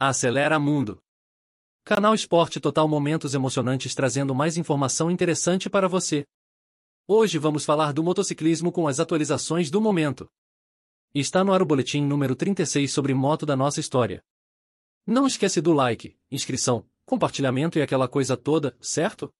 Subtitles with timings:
[0.00, 1.02] Acelera Mundo.
[1.84, 6.24] Canal Esporte Total Momentos emocionantes trazendo mais informação interessante para você.
[7.04, 10.30] Hoje vamos falar do motociclismo com as atualizações do momento.
[11.12, 14.22] Está no ar o boletim número 36 sobre moto da nossa história.
[15.04, 19.34] Não esquece do like, inscrição, compartilhamento e aquela coisa toda, certo?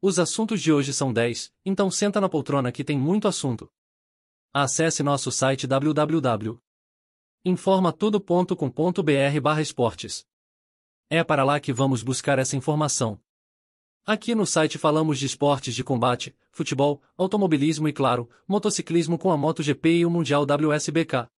[0.00, 3.70] Os assuntos de hoje são 10, então senta na poltrona que tem muito assunto.
[4.50, 6.63] Acesse nosso site www
[7.46, 10.24] informatudo.com.br barra esportes.
[11.10, 13.20] É para lá que vamos buscar essa informação.
[14.06, 19.36] Aqui no site falamos de esportes de combate, futebol, automobilismo e claro, motociclismo com a
[19.36, 21.28] MotoGP e o Mundial WSBK.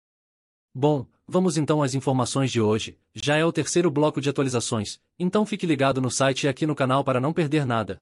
[0.73, 2.97] Bom, vamos então às informações de hoje.
[3.13, 6.77] Já é o terceiro bloco de atualizações, então fique ligado no site e aqui no
[6.77, 8.01] canal para não perder nada.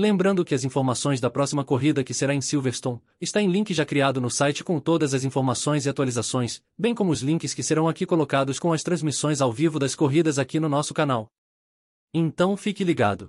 [0.00, 3.84] Lembrando que as informações da próxima corrida que será em Silverstone, está em link já
[3.84, 7.88] criado no site com todas as informações e atualizações, bem como os links que serão
[7.88, 11.32] aqui colocados com as transmissões ao vivo das corridas aqui no nosso canal.
[12.14, 13.28] Então fique ligado.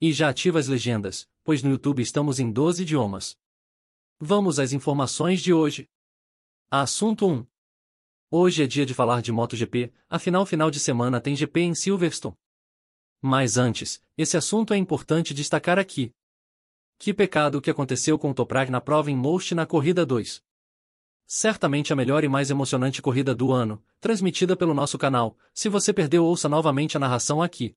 [0.00, 3.36] E já ativa as legendas, pois no YouTube estamos em 12 idiomas.
[4.18, 5.86] Vamos às informações de hoje.
[6.70, 7.46] Assunto 1.
[8.30, 12.34] Hoje é dia de falar de MotoGP, afinal final de semana tem GP em Silverstone.
[13.26, 16.12] Mas antes, esse assunto é importante destacar aqui.
[16.98, 20.42] Que pecado que aconteceu com o Toprak na prova em Most na corrida 2.
[21.26, 25.38] Certamente a melhor e mais emocionante corrida do ano, transmitida pelo nosso canal.
[25.54, 27.74] Se você perdeu, ouça novamente a narração aqui.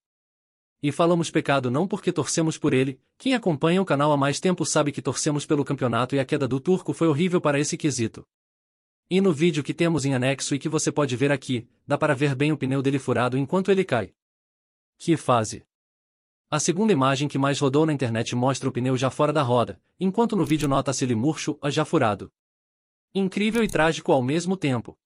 [0.83, 4.65] E falamos pecado não porque torcemos por ele, quem acompanha o canal há mais tempo
[4.65, 8.27] sabe que torcemos pelo campeonato e a queda do turco foi horrível para esse quesito.
[9.09, 12.13] E no vídeo que temos em anexo e que você pode ver aqui, dá para
[12.13, 14.13] ver bem o pneu dele furado enquanto ele cai.
[14.97, 15.63] Que fase!
[16.49, 19.81] A segunda imagem que mais rodou na internet mostra o pneu já fora da roda,
[19.99, 22.31] enquanto no vídeo nota-se ele murcho, já furado.
[23.13, 24.97] Incrível e trágico ao mesmo tempo.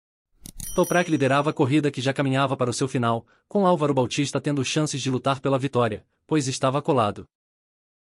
[0.75, 4.63] Toprak liderava a corrida que já caminhava para o seu final, com Álvaro Bautista tendo
[4.63, 7.27] chances de lutar pela vitória, pois estava colado.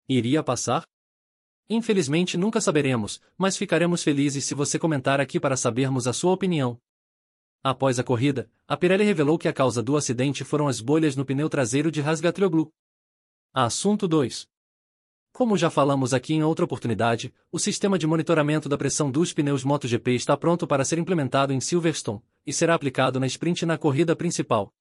[0.08, 0.84] Iria passar?
[1.70, 6.80] Infelizmente nunca saberemos, mas ficaremos felizes se você comentar aqui para sabermos a sua opinião.
[7.62, 11.26] Após a corrida, a Pirelli revelou que a causa do acidente foram as bolhas no
[11.26, 12.72] pneu traseiro de Rasgatrioglu.
[13.54, 14.48] Assunto 2.
[15.34, 19.66] Como já falamos aqui em outra oportunidade, o sistema de monitoramento da pressão dos pneus
[19.66, 24.16] MotoGP está pronto para ser implementado em Silverstone, e será aplicado na sprint na corrida
[24.16, 24.74] principal.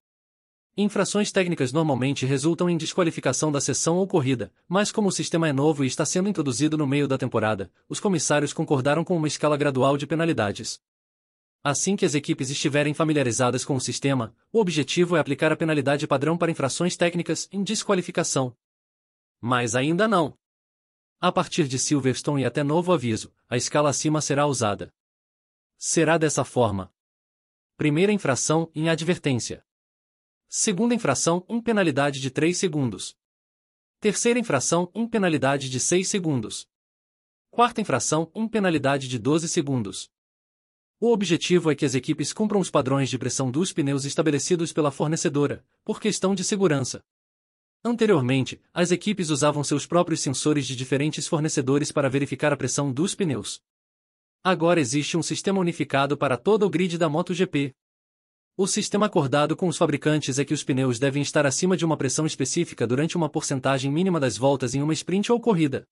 [0.77, 5.53] Infrações técnicas normalmente resultam em desqualificação da sessão ou corrida, mas como o sistema é
[5.53, 9.57] novo e está sendo introduzido no meio da temporada, os comissários concordaram com uma escala
[9.57, 10.79] gradual de penalidades.
[11.61, 16.07] Assim que as equipes estiverem familiarizadas com o sistema, o objetivo é aplicar a penalidade
[16.07, 18.55] padrão para infrações técnicas em desqualificação.
[19.41, 20.37] Mas ainda não.
[21.19, 24.93] A partir de Silverstone e até novo aviso, a escala acima será usada.
[25.77, 26.93] Será dessa forma.
[27.75, 29.65] Primeira infração em advertência.
[30.47, 33.17] Segunda infração em penalidade de 3 segundos.
[33.99, 36.69] Terceira infração em penalidade de 6 segundos.
[37.49, 40.09] Quarta infração em penalidade de 12 segundos.
[41.01, 44.91] O objetivo é que as equipes cumpram os padrões de pressão dos pneus estabelecidos pela
[44.91, 47.01] fornecedora, por questão de segurança.
[47.81, 53.15] Anteriormente, as equipes usavam seus próprios sensores de diferentes fornecedores para verificar a pressão dos
[53.15, 53.61] pneus.
[54.43, 57.73] Agora existe um sistema unificado para todo o grid da MotoGP.
[58.57, 61.95] O sistema acordado com os fabricantes é que os pneus devem estar acima de uma
[61.95, 65.87] pressão específica durante uma porcentagem mínima das voltas em uma sprint ou corrida.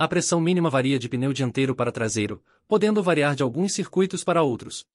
[0.00, 4.44] A pressão mínima varia de pneu dianteiro para traseiro, podendo variar de alguns circuitos para
[4.44, 4.86] outros.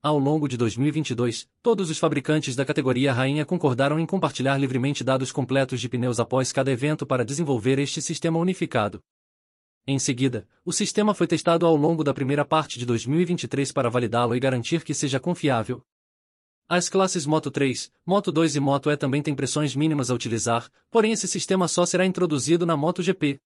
[0.00, 5.32] Ao longo de 2022, todos os fabricantes da categoria rainha concordaram em compartilhar livremente dados
[5.32, 9.02] completos de pneus após cada evento para desenvolver este sistema unificado.
[9.84, 14.36] Em seguida, o sistema foi testado ao longo da primeira parte de 2023 para validá-lo
[14.36, 15.82] e garantir que seja confiável.
[16.68, 20.70] As classes Moto 3, Moto 2 e Moto E também têm pressões mínimas a utilizar,
[20.88, 23.40] porém esse sistema só será introduzido na MotoGP.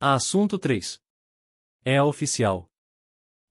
[0.00, 1.00] Assunto 3.
[1.84, 2.70] É oficial.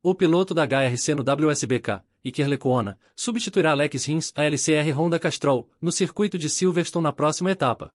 [0.02, 5.70] O piloto da HRC no WSBK, Iker Lecuona, substituirá Alex Rins a LCR Honda Castrol,
[5.82, 7.92] no circuito de Silverstone na próxima etapa.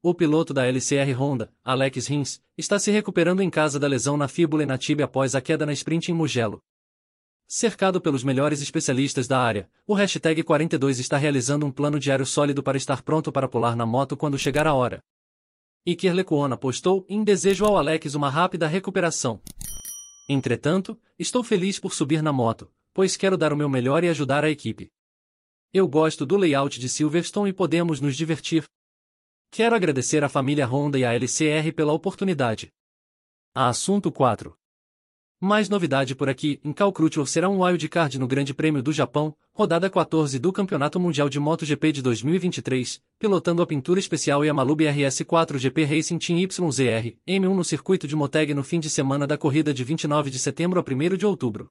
[0.00, 4.28] O piloto da LCR Honda, Alex Rins, está se recuperando em casa da lesão na
[4.28, 6.62] fíbula e na tíbia após a queda na sprint em Mugello.
[7.44, 12.62] Cercado pelos melhores especialistas da área, o hashtag 42 está realizando um plano diário sólido
[12.62, 15.02] para estar pronto para pular na moto quando chegar a hora.
[15.86, 19.42] Iker Lecuona postou em desejo ao Alex uma rápida recuperação.
[20.26, 24.44] Entretanto, estou feliz por subir na moto, pois quero dar o meu melhor e ajudar
[24.44, 24.90] a equipe.
[25.74, 28.64] Eu gosto do layout de Silverstone e podemos nos divertir.
[29.50, 32.72] Quero agradecer à família Honda e à LCR pela oportunidade.
[33.54, 34.56] Assunto 4.
[35.46, 39.36] Mais novidade por aqui, em Cal Crutchlow será um wildcard no Grande Prêmio do Japão,
[39.52, 45.58] rodada 14 do Campeonato Mundial de MotoGP de 2023, pilotando a pintura especial Yamalu BRS4
[45.58, 49.74] GP Racing Team YZR, M1 no circuito de Moteg no fim de semana da corrida
[49.74, 51.68] de 29 de setembro a 1 de outubro.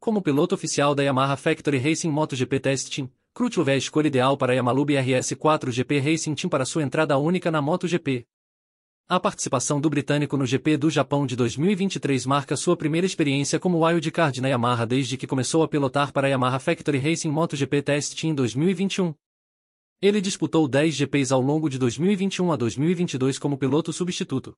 [0.00, 4.36] Como piloto oficial da Yamaha Factory Racing MotoGP Test Team, Crutchlow é a escolha ideal
[4.36, 8.26] para a Yamalu BRS4 GP Racing Team para sua entrada única na MotoGP.
[9.12, 13.84] A participação do britânico no GP do Japão de 2023 marca sua primeira experiência como
[13.84, 18.14] wildcard na Yamaha desde que começou a pilotar para a Yamaha Factory Racing MotoGP Test
[18.14, 19.12] Team em 2021.
[20.00, 24.56] Ele disputou 10 GPs ao longo de 2021 a 2022 como piloto substituto.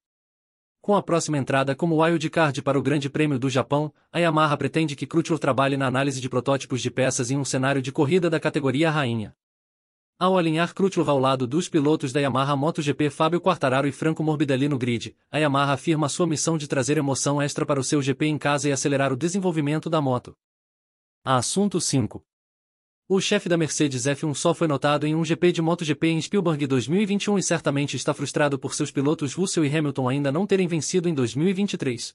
[0.83, 4.95] Com a próxima entrada como wildcard para o Grande Prêmio do Japão, a Yamaha pretende
[4.95, 8.39] que Crutchlow trabalhe na análise de protótipos de peças em um cenário de corrida da
[8.39, 9.35] categoria rainha.
[10.23, 14.69] Ao alinhar Crutchlow ao lado dos pilotos da Yamaha MotoGP Fábio Quartararo e Franco Morbidelli
[14.69, 18.27] no grid, a Yamaha afirma sua missão de trazer emoção extra para o seu GP
[18.27, 20.37] em casa e acelerar o desenvolvimento da moto.
[21.25, 22.25] Assunto 5.
[23.09, 26.69] O chefe da Mercedes F1 só foi notado em um GP de MotoGP em Spielberg
[26.69, 31.09] 2021 e certamente está frustrado por seus pilotos Russell e Hamilton ainda não terem vencido
[31.09, 32.15] em 2023.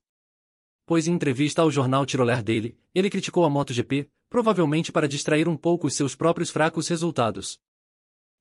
[0.85, 5.57] Pois em entrevista ao jornal Tiroler Daily, ele criticou a MotoGP, provavelmente para distrair um
[5.57, 7.59] pouco os seus próprios fracos resultados.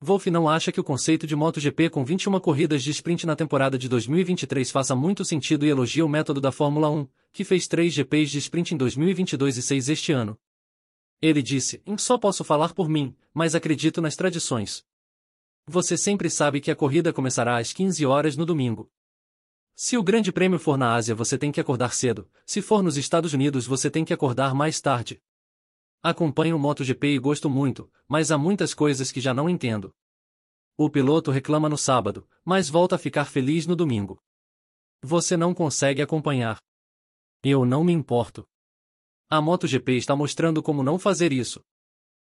[0.00, 3.78] Wolff não acha que o conceito de MotoGP com 21 corridas de sprint na temporada
[3.78, 7.94] de 2023 faça muito sentido e elogia o método da Fórmula 1, que fez 3
[7.94, 10.38] GPs de sprint em 2022 e 6 este ano.
[11.20, 14.84] Ele disse: Só posso falar por mim, mas acredito nas tradições.
[15.66, 18.90] Você sempre sabe que a corrida começará às 15 horas no domingo.
[19.74, 22.98] Se o Grande Prêmio for na Ásia, você tem que acordar cedo, se for nos
[22.98, 25.22] Estados Unidos, você tem que acordar mais tarde.
[26.08, 29.92] Acompanho MotoGP e gosto muito, mas há muitas coisas que já não entendo.
[30.78, 34.22] O piloto reclama no sábado, mas volta a ficar feliz no domingo.
[35.02, 36.62] Você não consegue acompanhar.
[37.42, 38.46] Eu não me importo.
[39.28, 41.60] A MotoGP está mostrando como não fazer isso.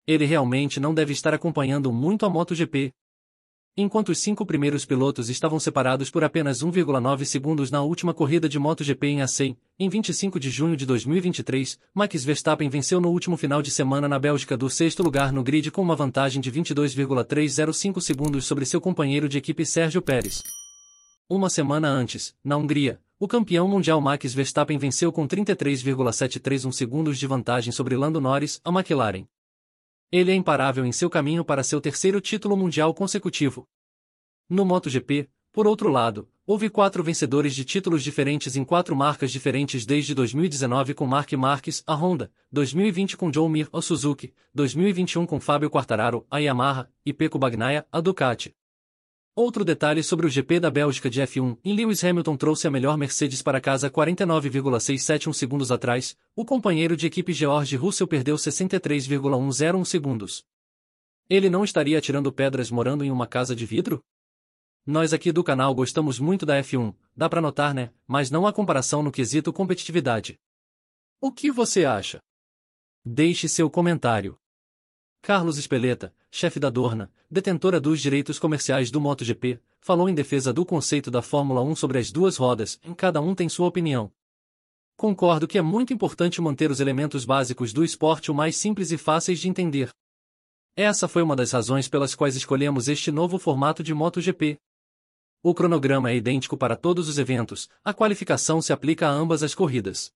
[0.07, 2.95] Ele realmente não deve estar acompanhando muito a MotoGP,
[3.79, 8.59] Enquanto os cinco primeiros pilotos estavam separados por apenas 1,9 segundos na última corrida de
[8.59, 13.61] MotoGP em Assen, em 25 de junho de 2023, Max Verstappen venceu no último final
[13.61, 18.47] de semana na Bélgica do sexto lugar no grid com uma vantagem de 22,305 segundos
[18.47, 20.43] sobre seu companheiro de equipe Sérgio Pérez.
[21.29, 27.27] Uma semana antes, na Hungria, o campeão mundial Max Verstappen venceu com 33,731 segundos de
[27.27, 29.27] vantagem sobre Lando Norris, a McLaren.
[30.11, 33.67] Ele é imparável em seu caminho para seu terceiro título mundial consecutivo.
[34.49, 39.85] No MotoGP, por outro lado, houve quatro vencedores de títulos diferentes em quatro marcas diferentes
[39.85, 45.41] desde 2019 com Mark Marques, a Honda, 2020 com Joe Mir, a Suzuki, 2021 com
[45.41, 48.55] Fábio Quartararo, a Yamaha, e Pecco Bagnaia, a Ducati.
[49.39, 52.97] Outro detalhe sobre o GP da Bélgica de F1, em Lewis Hamilton trouxe a melhor
[52.97, 60.43] Mercedes para casa 49,671 segundos atrás, o companheiro de equipe George Russell perdeu 63,101 segundos.
[61.29, 64.03] Ele não estaria atirando pedras morando em uma casa de vidro?
[64.87, 68.55] Nós aqui do canal gostamos muito da F1, dá para notar né, mas não há
[68.55, 70.41] comparação no quesito competitividade.
[71.21, 72.21] O que você acha?
[73.05, 74.39] Deixe seu comentário.
[75.21, 80.67] Carlos Espeleta, chefe da Dorna, detentora dos direitos comerciais do MotoGP, falou em defesa do
[80.67, 84.13] conceito da Fórmula 1 sobre as duas rodas, em cada um tem sua opinião.
[84.99, 88.99] Concordo que é muito importante manter os elementos básicos do esporte o mais simples e
[88.99, 89.89] fáceis de entender.
[90.77, 94.59] Essa foi uma das razões pelas quais escolhemos este novo formato de MotoGP.
[95.43, 99.55] O cronograma é idêntico para todos os eventos, a qualificação se aplica a ambas as
[99.55, 100.13] corridas.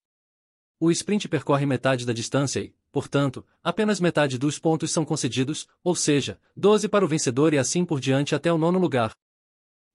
[0.78, 5.94] O sprint percorre metade da distância e, portanto, apenas metade dos pontos são concedidos, ou
[5.94, 9.12] seja, 12 para o vencedor e assim por diante até o nono lugar.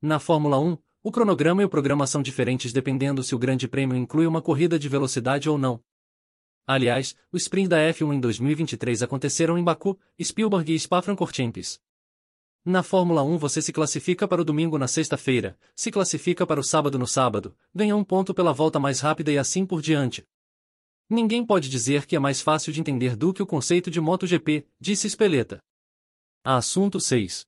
[0.01, 3.95] Na Fórmula 1, o cronograma e o programa são diferentes dependendo se o Grande Prêmio
[3.95, 5.79] inclui uma corrida de velocidade ou não.
[6.67, 11.79] Aliás, o sprint da F1 em 2023 aconteceram em Baku, Spielberg e Spa-Francorchamps.
[12.65, 16.63] Na Fórmula 1 você se classifica para o domingo na sexta-feira, se classifica para o
[16.63, 20.25] sábado no sábado, ganha um ponto pela volta mais rápida e assim por diante.
[21.09, 24.65] Ninguém pode dizer que é mais fácil de entender do que o conceito de MotoGP,
[24.79, 25.59] disse Speleta.
[26.43, 27.45] Assunto 6.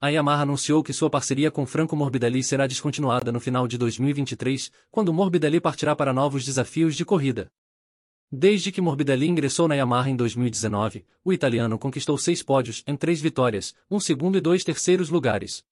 [0.00, 4.72] A Yamaha anunciou que sua parceria com Franco Morbidelli será descontinuada no final de 2023,
[4.90, 7.46] quando Morbidelli partirá para novos desafios de corrida.
[8.30, 13.20] Desde que Morbidelli ingressou na Yamaha em 2019, o italiano conquistou seis pódios, em três
[13.20, 15.64] vitórias, um segundo e dois terceiros lugares.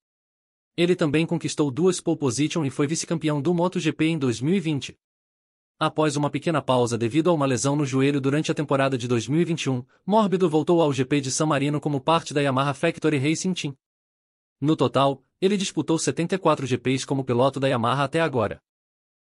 [0.77, 4.97] Ele também conquistou duas pole position e foi vice-campeão do MotoGP em 2020.
[5.79, 9.83] Após uma pequena pausa devido a uma lesão no joelho durante a temporada de 2021,
[10.05, 13.75] Mórbido voltou ao GP de San Marino como parte da Yamaha Factory Racing Team.
[14.61, 18.61] No total, ele disputou 74 GPs como piloto da Yamaha até agora.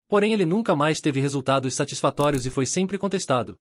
[0.09, 3.59] Porém ele nunca mais teve resultados satisfatórios e foi sempre contestado.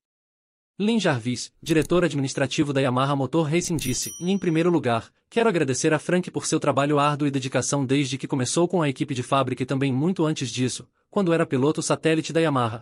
[0.78, 5.98] Lin Jarvis, diretor administrativo da Yamaha Motor Racing disse, em primeiro lugar, quero agradecer a
[5.98, 9.64] Frank por seu trabalho árduo e dedicação desde que começou com a equipe de fábrica
[9.64, 12.82] e também muito antes disso, quando era piloto satélite da Yamaha.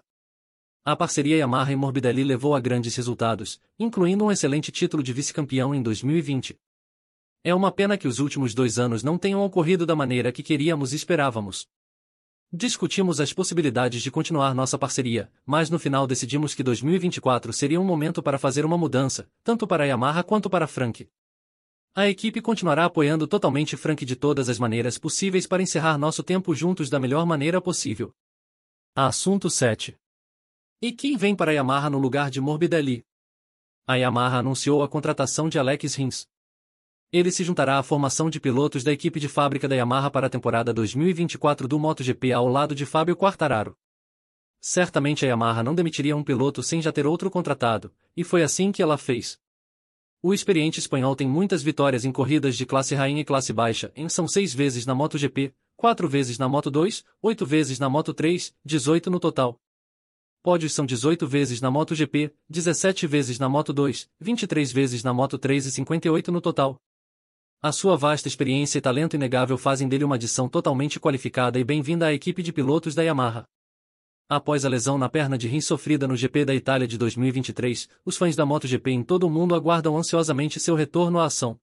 [0.83, 5.75] A parceria Yamaha e Morbidelli levou a grandes resultados, incluindo um excelente título de vice-campeão
[5.75, 6.55] em 2020.
[7.43, 10.93] É uma pena que os últimos dois anos não tenham ocorrido da maneira que queríamos
[10.93, 11.67] e esperávamos.
[12.51, 17.85] Discutimos as possibilidades de continuar nossa parceria, mas no final decidimos que 2024 seria um
[17.85, 21.07] momento para fazer uma mudança, tanto para a Yamaha quanto para Frank.
[21.95, 26.55] A equipe continuará apoiando totalmente Frank de todas as maneiras possíveis para encerrar nosso tempo
[26.55, 28.11] juntos da melhor maneira possível.
[28.95, 29.97] Assunto 7.
[30.81, 33.03] E quem vem para Yamaha no lugar de Morbidelli?
[33.87, 36.27] A Yamaha anunciou a contratação de Alex Rins,
[37.13, 40.29] ele se juntará à formação de pilotos da equipe de fábrica da Yamaha para a
[40.29, 43.77] temporada 2024 do MotoGP ao lado de Fábio Quartararo.
[44.59, 48.71] Certamente a Yamaha não demitiria um piloto sem já ter outro contratado, e foi assim
[48.71, 49.39] que ela fez.
[50.23, 54.09] O experiente espanhol tem muitas vitórias em corridas de classe rainha e classe baixa, em
[54.09, 58.55] são seis vezes na MotoGP, quatro vezes na Moto 2, oito vezes na Moto 3,
[58.63, 59.59] 18 no total.
[60.43, 65.37] Pódios são 18 vezes na MotoGP, 17 vezes na Moto 2, 23 vezes na Moto
[65.37, 66.75] 3 e 58 no total.
[67.61, 72.07] A sua vasta experiência e talento inegável fazem dele uma adição totalmente qualificada e bem-vinda
[72.07, 73.45] à equipe de pilotos da Yamaha.
[74.27, 78.17] Após a lesão na perna de rim sofrida no GP da Itália de 2023, os
[78.17, 81.57] fãs da MotoGP em todo o mundo aguardam ansiosamente seu retorno à ação.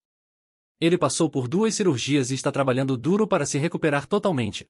[0.80, 4.66] Ele passou por duas cirurgias e está trabalhando duro para se recuperar totalmente.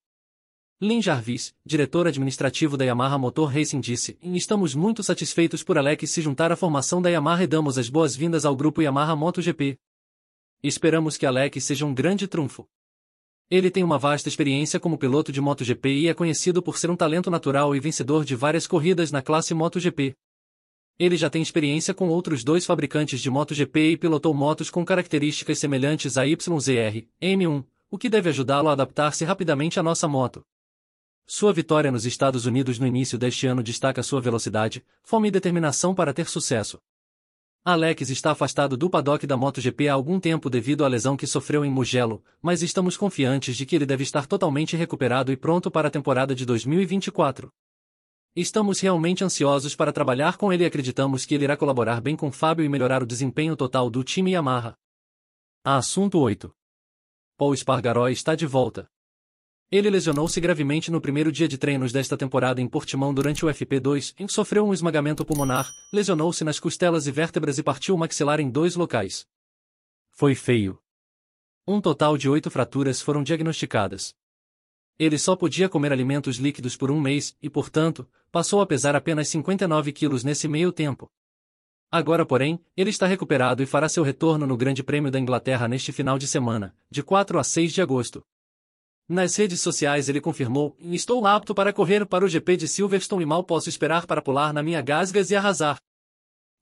[0.83, 6.21] Lin Jarvis, diretor administrativo da Yamaha Motor Racing disse, estamos muito satisfeitos por Alex se
[6.21, 9.79] juntar à formação da Yamaha e damos as boas-vindas ao grupo Yamaha MotoGP.
[10.62, 12.67] Esperamos que Alex seja um grande trunfo.
[13.49, 16.97] Ele tem uma vasta experiência como piloto de MotoGP e é conhecido por ser um
[16.97, 20.17] talento natural e vencedor de várias corridas na classe MotoGP.
[21.00, 25.59] Ele já tem experiência com outros dois fabricantes de MotoGP e pilotou motos com características
[25.59, 30.45] semelhantes à YZR M1, o que deve ajudá-lo a adaptar-se rapidamente à nossa moto.
[31.26, 35.95] Sua vitória nos Estados Unidos no início deste ano destaca sua velocidade, fome e determinação
[35.95, 36.78] para ter sucesso.
[37.64, 41.64] Alex está afastado do paddock da MotoGP há algum tempo devido à lesão que sofreu
[41.64, 45.88] em Mugello, mas estamos confiantes de que ele deve estar totalmente recuperado e pronto para
[45.88, 47.50] a temporada de 2024.
[48.35, 52.31] Estamos realmente ansiosos para trabalhar com ele e acreditamos que ele irá colaborar bem com
[52.31, 54.77] Fábio e melhorar o desempenho total do time Yamaha.
[55.65, 56.55] Assunto 8.
[57.37, 58.89] Paul Spargaró está de volta.
[59.69, 64.15] Ele lesionou-se gravemente no primeiro dia de treinos desta temporada em Portimão durante o FP2,
[64.17, 68.39] em que sofreu um esmagamento pulmonar, lesionou-se nas costelas e vértebras e partiu o maxilar
[68.39, 69.27] em dois locais.
[70.13, 70.81] Foi feio.
[71.67, 74.15] Um total de oito fraturas foram diagnosticadas.
[75.00, 79.28] Ele só podia comer alimentos líquidos por um mês e, portanto, passou a pesar apenas
[79.28, 81.11] 59 quilos nesse meio tempo.
[81.90, 85.90] Agora, porém, ele está recuperado e fará seu retorno no Grande Prêmio da Inglaterra neste
[85.90, 88.23] final de semana, de 4 a 6 de agosto.
[89.09, 93.26] Nas redes sociais ele confirmou: Estou apto para correr para o GP de Silverstone e
[93.26, 95.78] mal posso esperar para pular na minha gasgas e arrasar.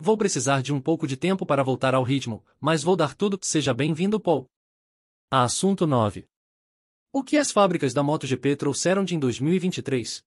[0.00, 3.36] Vou precisar de um pouco de tempo para voltar ao ritmo, mas vou dar tudo.
[3.42, 4.46] Seja bem-vindo, Paul.
[5.28, 6.24] Assunto 9.
[7.10, 10.22] O que as fábricas da MotoGP trouxeram de em 2023?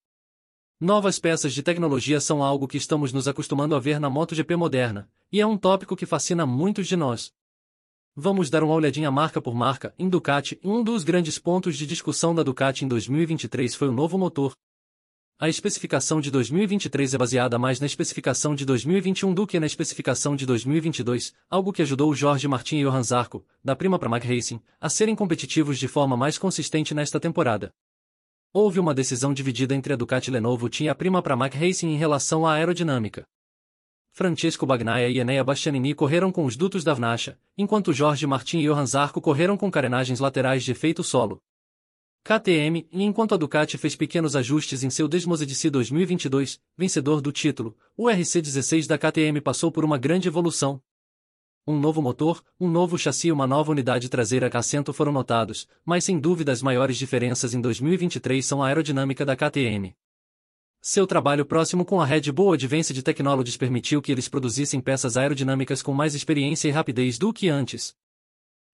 [0.79, 5.07] Novas peças de tecnologia são algo que estamos nos acostumando a ver na MotoGP moderna,
[5.31, 7.31] e é um tópico que fascina muitos de nós.
[8.15, 10.59] Vamos dar uma olhadinha marca por marca em Ducati.
[10.63, 14.55] Um dos grandes pontos de discussão da Ducati em 2023 foi o novo motor.
[15.43, 20.36] A especificação de 2023 é baseada mais na especificação de 2021 do que na especificação
[20.36, 24.88] de 2022, algo que ajudou Jorge Martin e Johan Zarco, da Prima Pramac Racing, a
[24.88, 27.74] serem competitivos de forma mais consistente nesta temporada.
[28.53, 32.45] Houve uma decisão dividida entre a Ducati Lenovo e a Prima Pramac Racing em relação
[32.45, 33.24] à aerodinâmica.
[34.12, 38.67] Francesco Bagnaia e Enea Bastianini correram com os dutos da Vnacha, enquanto Jorge Martin e
[38.67, 41.41] Johan Zarco correram com carenagens laterais de efeito solo.
[42.23, 47.75] KTM, e enquanto a Ducati fez pequenos ajustes em seu Desmosedici 2022, vencedor do título,
[47.97, 50.79] o RC16 da KTM passou por uma grande evolução.
[51.65, 56.03] Um novo motor, um novo chassi e uma nova unidade traseira assento foram notados, mas
[56.03, 59.95] sem dúvida as maiores diferenças em 2023 são a aerodinâmica da KTM.
[60.79, 65.81] Seu trabalho próximo com a Red Bull Advanced Technologies permitiu que eles produzissem peças aerodinâmicas
[65.81, 67.95] com mais experiência e rapidez do que antes.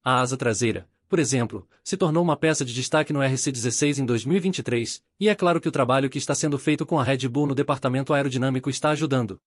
[0.03, 5.01] A asa traseira, por exemplo, se tornou uma peça de destaque no RC16 em 2023,
[5.19, 7.55] e é claro que o trabalho que está sendo feito com a Red Bull no
[7.55, 9.39] departamento aerodinâmico está ajudando.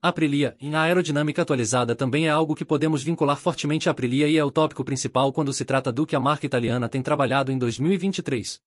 [0.00, 4.36] A Aprilia, em aerodinâmica atualizada também é algo que podemos vincular fortemente à Aprilia e
[4.36, 7.58] é o tópico principal quando se trata do que a marca italiana tem trabalhado em
[7.58, 8.60] 2023.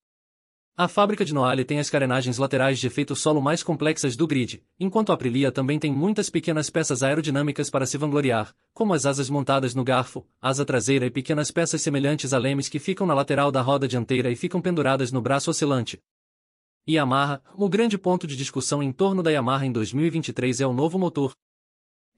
[0.81, 4.63] A fábrica de Noale tem as carenagens laterais de efeito solo mais complexas do grid,
[4.79, 9.29] enquanto a Aprilia também tem muitas pequenas peças aerodinâmicas para se vangloriar, como as asas
[9.29, 13.51] montadas no garfo, asa traseira e pequenas peças semelhantes a lemes que ficam na lateral
[13.51, 15.99] da roda dianteira e ficam penduradas no braço oscilante.
[16.89, 20.97] Yamaha, o grande ponto de discussão em torno da Yamaha em 2023 é o novo
[20.97, 21.33] motor,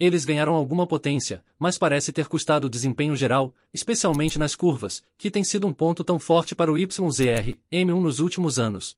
[0.04, 5.30] eles ganharam alguma potência, mas parece ter custado o desempenho geral, especialmente nas curvas, que
[5.30, 8.98] tem sido um ponto tão forte para o YZR M1 nos últimos anos.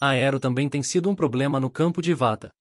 [0.00, 2.52] A aero também tem sido um problema no campo de Vata.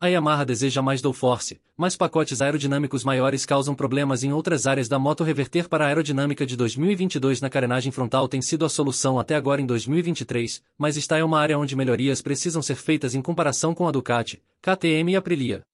[0.00, 4.96] A Yamaha deseja mais downforce, mas pacotes aerodinâmicos maiores causam problemas em outras áreas da
[4.96, 5.24] moto.
[5.24, 9.60] Reverter para a aerodinâmica de 2022 na carenagem frontal tem sido a solução até agora
[9.60, 13.88] em 2023, mas está é uma área onde melhorias precisam ser feitas em comparação com
[13.88, 15.64] a Ducati, KTM e Aprilia.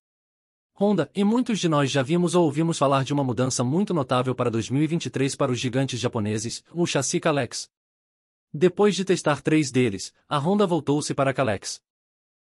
[0.83, 4.35] Honda, e muitos de nós já vimos ou ouvimos falar de uma mudança muito notável
[4.35, 7.71] para 2023 para os gigantes japoneses, o chassi Kalex.
[8.53, 11.81] Depois de testar três deles, a Honda voltou-se para a Kalex.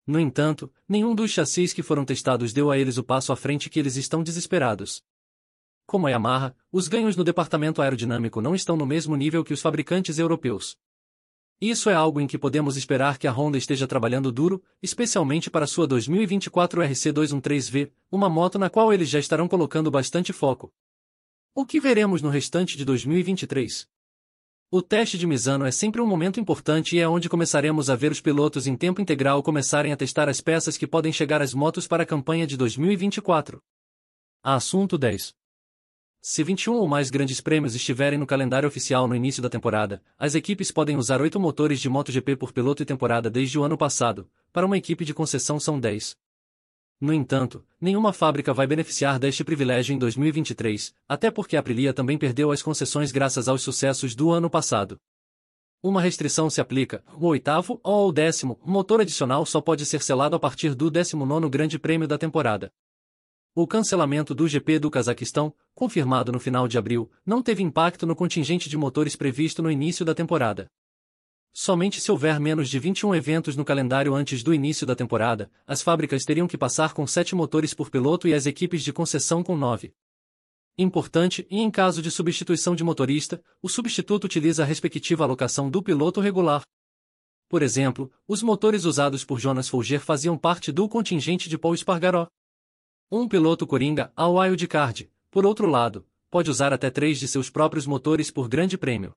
[0.06, 3.68] No entanto, nenhum dos chassis que foram testados deu a eles o passo à frente
[3.68, 5.02] que eles estão desesperados.
[5.84, 9.60] Como a Yamaha, os ganhos no departamento aerodinâmico não estão no mesmo nível que os
[9.60, 10.78] fabricantes europeus.
[11.66, 15.66] Isso é algo em que podemos esperar que a Honda esteja trabalhando duro, especialmente para
[15.66, 20.70] sua 2024 RC213V, uma moto na qual eles já estarão colocando bastante foco.
[21.54, 23.88] O que veremos no restante de 2023?
[24.70, 28.12] O teste de Misano é sempre um momento importante e é onde começaremos a ver
[28.12, 31.86] os pilotos em tempo integral começarem a testar as peças que podem chegar às motos
[31.86, 33.58] para a campanha de 2024.
[34.42, 35.34] Assunto 10.
[36.26, 40.34] Se 21 ou mais grandes prêmios estiverem no calendário oficial no início da temporada, as
[40.34, 44.26] equipes podem usar oito motores de MotoGP por piloto e temporada desde o ano passado,
[44.50, 46.16] para uma equipe de concessão são 10.
[46.98, 52.16] No entanto, nenhuma fábrica vai beneficiar deste privilégio em 2023, até porque a Aprilia também
[52.16, 54.98] perdeu as concessões graças aos sucessos do ano passado.
[55.82, 60.34] Uma restrição se aplica, o oitavo ou o décimo motor adicional só pode ser selado
[60.34, 62.72] a partir do 19º Grande Prêmio da temporada.
[63.56, 68.16] O cancelamento do GP do Cazaquistão, confirmado no final de abril, não teve impacto no
[68.16, 70.66] contingente de motores previsto no início da temporada.
[71.52, 75.82] Somente se houver menos de 21 eventos no calendário antes do início da temporada, as
[75.82, 79.56] fábricas teriam que passar com 7 motores por piloto e as equipes de concessão com
[79.56, 79.94] 9.
[80.76, 85.80] Importante, e em caso de substituição de motorista, o substituto utiliza a respectiva alocação do
[85.80, 86.62] piloto regular.
[87.48, 92.26] Por exemplo, os motores usados por Jonas Folger faziam parte do contingente de Paul Espargaró.
[93.16, 97.86] Um piloto coringa ao wildcard, por outro lado, pode usar até três de seus próprios
[97.86, 99.12] motores por grande prêmio.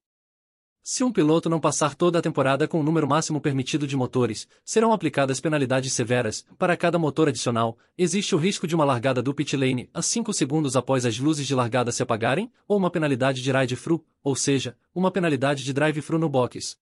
[0.83, 4.47] Se um piloto não passar toda a temporada com o número máximo permitido de motores,
[4.63, 6.45] serão aplicadas penalidades severas.
[6.59, 10.31] Para cada motor adicional, existe o risco de uma largada do pit lane a 5
[10.31, 14.77] segundos após as luzes de largada se apagarem, ou uma penalidade de ride-through, ou seja,
[14.93, 16.77] uma penalidade de drive-through no box.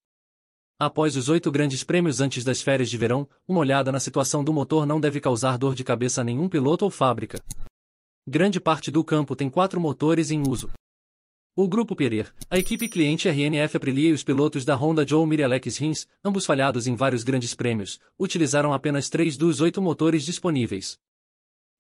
[0.78, 4.52] Após os oito grandes prêmios antes das férias de verão, uma olhada na situação do
[4.52, 7.42] motor não deve causar dor de cabeça a nenhum piloto ou fábrica.
[8.28, 10.70] Grande parte do campo tem quatro motores em uso.
[11.56, 15.46] O Grupo Pereira, a equipe cliente RNF Aprilia e os pilotos da Honda Joe Mir
[15.46, 21.00] Alex Rins, ambos falhados em vários grandes prêmios, utilizaram apenas três dos oito motores disponíveis.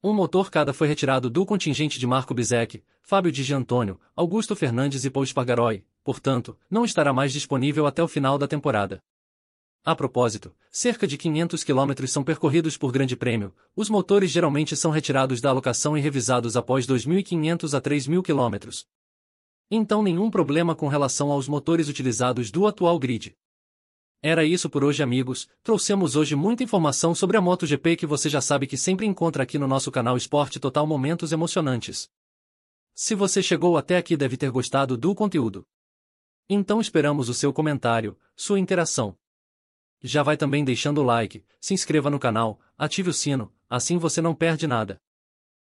[0.01, 5.03] Um motor cada foi retirado do contingente de Marco Bizek, Fábio Di Giantônio, Augusto Fernandes
[5.03, 9.01] e Paul Spargaroi, portanto, não estará mais disponível até o final da temporada.
[9.83, 14.91] A propósito, cerca de 500 km são percorridos por Grande Prêmio, os motores geralmente são
[14.91, 18.69] retirados da alocação e revisados após 2.500 a 3.000 km.
[19.69, 23.35] Então nenhum problema com relação aos motores utilizados do atual grid.
[24.21, 28.41] Era isso por hoje amigos, trouxemos hoje muita informação sobre a MotoGP que você já
[28.41, 32.09] sabe que sempre encontra aqui no nosso canal Esporte Total Momentos Emocionantes.
[32.93, 35.65] Se você chegou até aqui deve ter gostado do conteúdo.
[36.47, 39.17] Então esperamos o seu comentário, sua interação.
[39.99, 44.21] Já vai também deixando o like, se inscreva no canal, ative o sino, assim você
[44.21, 45.01] não perde nada.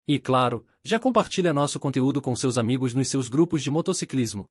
[0.08, 4.46] E claro, já compartilha nosso conteúdo com seus amigos nos seus grupos de motociclismo.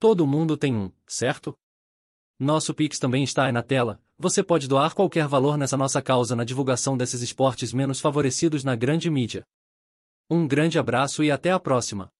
[0.00, 1.56] Todo mundo tem um, certo?
[2.36, 6.34] Nosso Pix também está aí na tela, você pode doar qualquer valor nessa nossa causa
[6.34, 9.44] na divulgação desses esportes menos favorecidos na grande mídia.
[10.28, 12.10] Um grande abraço e até a próxima.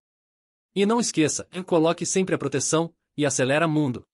[0.74, 4.06] E não esqueça, coloque sempre a proteção e acelera mundo.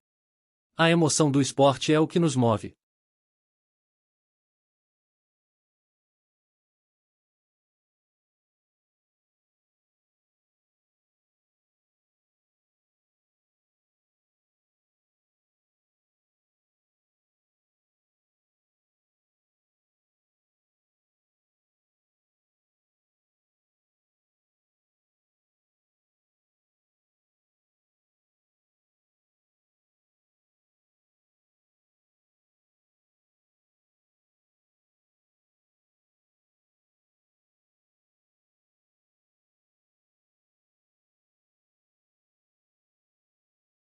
[0.79, 2.75] A emoção do esporte é o que nos move.